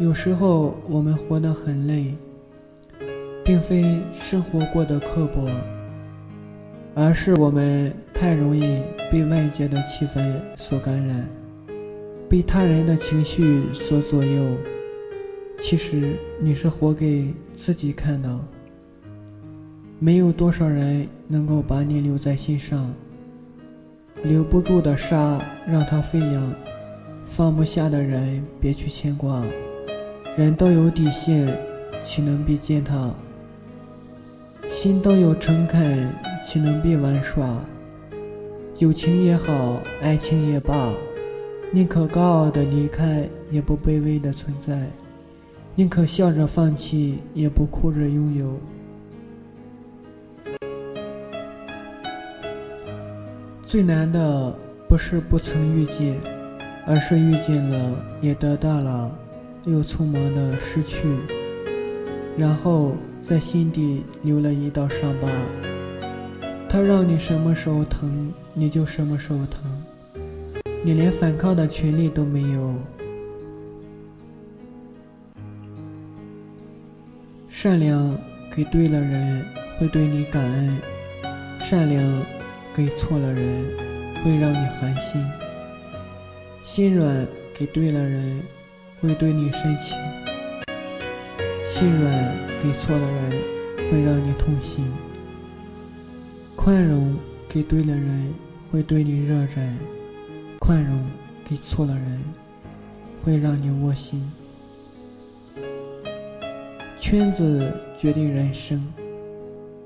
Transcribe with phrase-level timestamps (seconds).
[0.00, 2.14] 有时候我们活得很累，
[3.44, 5.50] 并非生活过得刻薄，
[6.94, 8.80] 而是我们太容易
[9.10, 11.28] 被外界的气氛所感染，
[12.28, 14.56] 被他人的情绪所左右。
[15.58, 18.38] 其实你是活给自己看的。
[19.98, 22.88] 没有多少人能够把你留在心上。
[24.22, 26.52] 留不住的沙，让它飞扬；
[27.26, 29.44] 放不下的人，别去牵挂。
[30.38, 31.52] 人都有底线，
[32.00, 33.12] 岂能被践踏？
[34.68, 36.08] 心都有诚恳，
[36.44, 37.60] 岂能被玩耍？
[38.76, 40.92] 友情也好，爱情也罢，
[41.72, 44.76] 宁可高傲的离开，也不卑微的存在；
[45.74, 48.60] 宁可笑着放弃，也不哭着拥有。
[53.66, 54.56] 最难的
[54.88, 56.14] 不是不曾遇见，
[56.86, 59.10] 而是遇见了也得到了，
[59.70, 61.06] 又匆忙的失去，
[62.36, 65.28] 然后在心底留了一道伤疤。
[66.68, 69.62] 他让你什么时候疼，你就什么时候疼，
[70.82, 72.74] 你连反抗的权利都没有。
[77.48, 78.16] 善良
[78.54, 79.44] 给对了人，
[79.78, 80.76] 会对你感恩；
[81.60, 82.02] 善良。
[82.74, 83.64] 给错了人，
[84.22, 85.20] 会让你寒心；
[86.62, 88.40] 心软给对了人，
[89.00, 89.96] 会对你深情；
[91.66, 93.30] 心软给错了人，
[93.90, 94.84] 会让你痛心；
[96.56, 97.16] 宽容
[97.48, 98.34] 给对了人，
[98.70, 99.62] 会对你热忱；
[100.58, 101.04] 宽容
[101.44, 102.22] 给错了人，
[103.24, 104.30] 会让你窝心。
[106.98, 108.84] 圈子决定人生，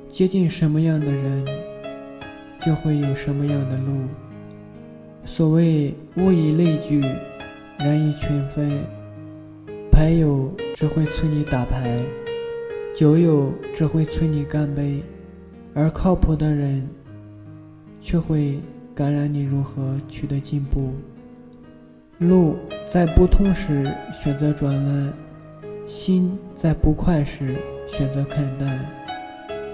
[0.08, 1.44] 接近什么样的人。
[2.64, 4.06] 就会有什么样的路。
[5.24, 7.00] 所谓物以类聚，
[7.80, 8.70] 人以群分。
[9.92, 12.00] 牌友只会催你打牌，
[12.96, 15.00] 酒友只会催你干杯，
[15.74, 16.88] 而靠谱的人
[18.00, 18.58] 却会
[18.94, 20.94] 感染你如何取得进步。
[22.18, 22.56] 路
[22.88, 25.12] 在不通时选择转弯，
[25.86, 27.54] 心在不快时
[27.86, 28.84] 选择看淡，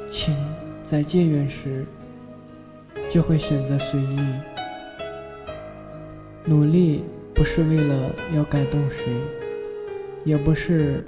[0.08, 0.36] 情
[0.84, 1.86] 在渐远时。
[3.10, 4.18] 就会选择随意。
[6.44, 7.02] 努力
[7.32, 9.04] 不是为了要感动谁，
[10.24, 11.04] 也不是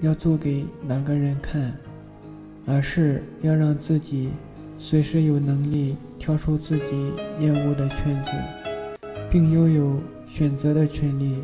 [0.00, 1.72] 要做给哪个人看，
[2.66, 4.30] 而是要让自己
[4.78, 8.30] 随时有能力跳出自己厌恶的圈子，
[9.30, 11.36] 并拥有选择的权利，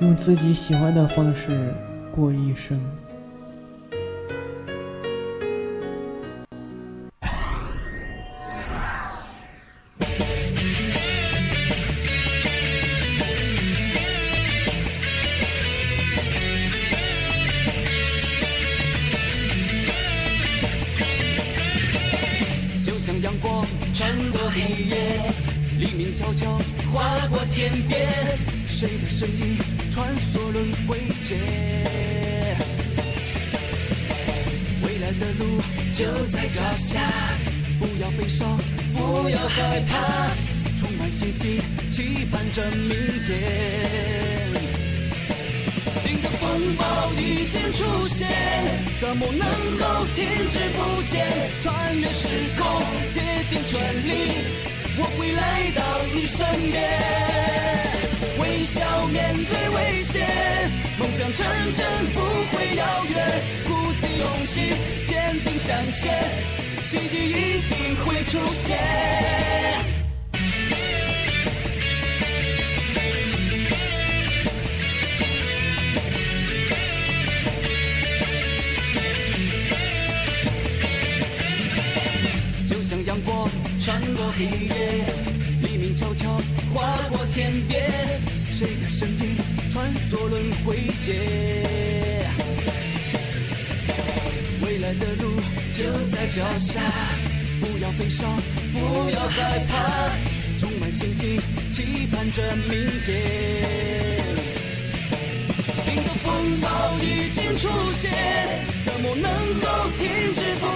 [0.00, 1.72] 用自己喜欢的方式
[2.12, 2.80] 过一生。
[23.04, 25.20] 像阳光穿过黑夜，
[25.78, 26.58] 黎明悄悄
[26.90, 28.08] 划过天边，
[28.66, 29.58] 谁的身影
[29.90, 31.38] 穿梭轮回间？
[34.82, 35.60] 未来的路
[35.92, 36.98] 就在脚下，
[37.78, 38.58] 不要悲伤，
[38.94, 40.30] 不要害怕，
[40.78, 41.60] 充满信心，
[41.90, 42.88] 期盼着明
[43.22, 44.43] 天。
[46.64, 48.26] 风暴已经出现，
[48.98, 51.26] 怎么能够停滞不前？
[51.60, 52.82] 穿越时空，
[53.12, 54.08] 竭尽全力。
[54.96, 55.82] 我会来到
[56.14, 56.82] 你身边，
[58.38, 60.26] 微笑面对危险，
[60.98, 62.20] 梦想成真不
[62.56, 64.72] 会遥远，鼓起勇气，
[65.06, 66.18] 坚定向前，
[66.86, 69.93] 奇迹一定会出现。
[83.84, 85.04] 穿过黑夜，
[85.60, 86.40] 黎明悄悄
[86.72, 87.82] 划过天边，
[88.50, 89.36] 谁的身影
[89.68, 91.14] 穿梭轮回间？
[94.62, 95.38] 未来的路
[95.70, 96.80] 就在脚下，
[97.60, 98.26] 不要悲伤，
[98.72, 100.16] 不要害怕，
[100.58, 101.38] 充满信心，
[101.70, 104.24] 期盼着明天。
[105.76, 106.68] 新的风暴
[107.02, 108.16] 已经出现，
[108.80, 110.73] 怎么能够停滞不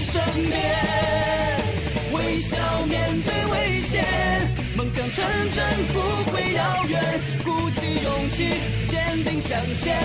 [0.00, 0.60] 身边。
[2.12, 4.04] 微笑面对危险，
[4.76, 6.00] 梦想成真不
[6.30, 7.00] 会遥远。
[7.44, 8.48] 鼓起勇气，
[8.88, 9.96] 坚定向前，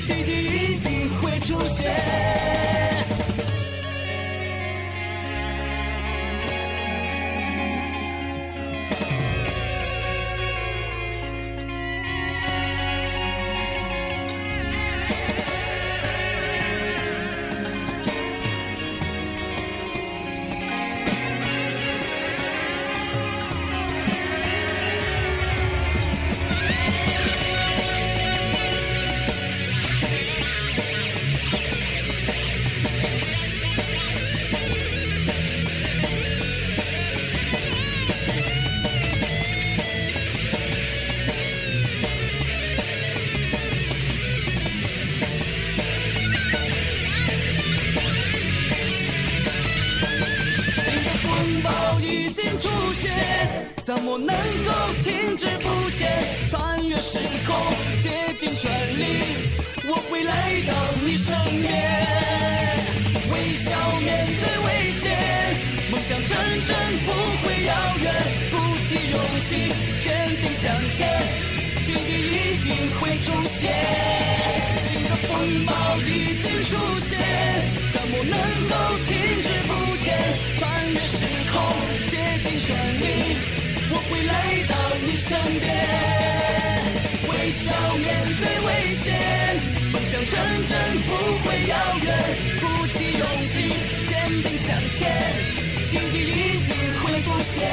[0.00, 3.13] 奇迹一定会出现。
[52.14, 53.10] 已经出现，
[53.82, 54.28] 怎么能
[54.64, 54.72] 够
[55.02, 56.08] 停止不前？
[56.48, 57.56] 穿越时空，
[58.00, 59.02] 竭尽全力，
[59.88, 60.72] 我会来到
[61.04, 61.72] 你身边。
[63.32, 65.10] 微笑面对危险，
[65.90, 67.10] 梦想成真不
[67.42, 68.06] 会遥远。
[68.52, 70.08] 鼓起勇气，坚
[70.40, 70.98] 定向前。
[71.82, 72.68] 奇迹一定
[72.98, 73.74] 会出现，
[74.78, 77.18] 新的风暴已经出现，
[77.92, 78.38] 怎么能
[78.68, 78.74] 够
[79.04, 80.14] 停止不前？
[80.94, 81.60] 越时空，
[82.08, 83.02] 竭尽全力，
[83.90, 84.32] 我会来
[84.68, 84.74] 到
[85.04, 85.74] 你身边。
[87.28, 88.06] 微笑面
[88.38, 89.12] 对危险，
[89.92, 91.10] 梦想成真不
[91.42, 92.06] 会遥远。
[92.60, 93.74] 鼓起勇气，
[94.06, 94.14] 坚
[94.44, 95.10] 定向前，
[95.84, 97.66] 奇迹一定会出现。